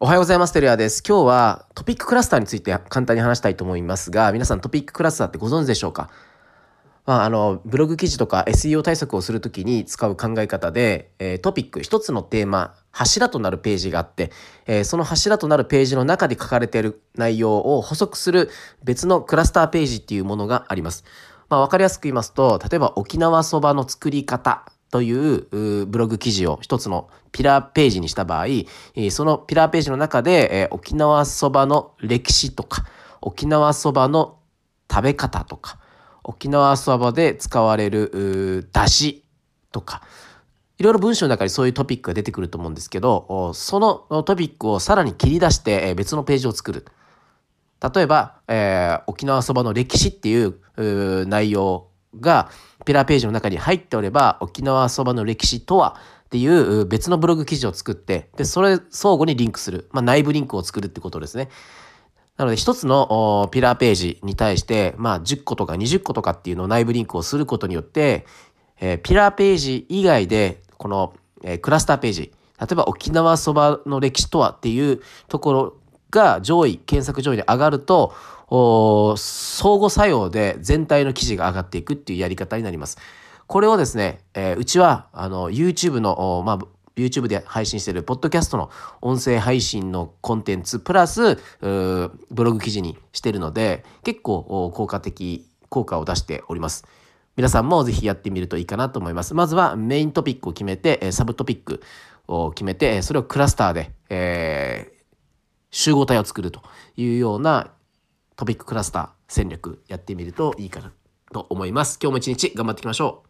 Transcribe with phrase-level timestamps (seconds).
[0.00, 0.52] おはようございます。
[0.52, 1.02] テレアです。
[1.04, 6.08] 今日はトピッククラスターについて簡単に話したいと思いますが、皆さんトピッククラスターってご存知でしょうか？
[7.04, 14.30] まあ、あの、ブログ記事とか SEO 対策をするときに使う考え方で、えー、トピック、一つのテーマ、柱となるページがあって、
[14.66, 18.50] えー、その柱となるページの中で書かれている内容を補足する
[18.84, 21.02] 別のクラスターページっていうものがあります。
[21.48, 28.46] まあ、わかりやすく言いますと、例えば沖縄そばの作り方というブログ記事を一つのピラーページにした場合、
[29.10, 32.84] そのピラーページの中で沖縄そばの歴史とか、
[33.20, 34.38] 沖縄そばの
[34.90, 35.78] 食べ方とか、
[36.24, 39.22] 沖縄そばで使われる出汁
[39.72, 40.02] とか、
[40.78, 46.86] いろいろ文章の中にそういうトピックが出てくると思うんですけど、そのトピックをさらに切り出して別のページを作る。
[47.94, 51.87] 例えば、えー、沖縄そばの歴史っていう内容
[52.20, 52.50] が
[52.84, 61.48] ピラーページの中に入っておれば沖縄そばの歴史とはっていう別のブログ記事を作ってでそれ相互にリンクする、まあ、内部リンクを作るってことですね。
[62.36, 68.26] なので一つのピラーページに対して、まあ、10個とか20個とかっていうのを内部リンクをすることによって、
[68.80, 75.76] えー、ピラーページ以外でこの、えー、クラスターページ例えば沖縄そばの歴史とはっていうところ
[76.10, 78.14] が上位検索上位に上がると
[78.50, 82.98] 相互作用で全体の記事が上がっていくっていうやり方になります。
[83.46, 86.58] これをですね、えー、うちはあの YouTube の、まあ、
[86.96, 92.10] YouTube で配信しているポッドキャストの音声配信のコンテンツプラスブ
[92.44, 96.84] ログ記事にしてるので結構効果的効果を出しております。
[97.36, 99.32] 皆さんもぜひやってみるといいかなと思います。
[99.32, 101.80] まずはメイントピックを決めてサブトピック
[102.26, 104.94] を決めてそれをクラスターで、えー、
[105.70, 106.62] 集合体を作ると
[106.96, 107.70] いうような
[108.38, 110.92] トピッククラスター戦略やってみるといいかな
[111.32, 111.98] と思います。
[112.00, 113.27] 今日も一日頑張っていきましょう。